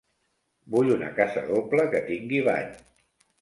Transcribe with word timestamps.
Vull 0.75 0.89
una 0.95 1.09
casa 1.19 1.43
doble, 1.51 1.85
que 1.93 2.01
tingui 2.09 2.41
bany. 2.49 2.75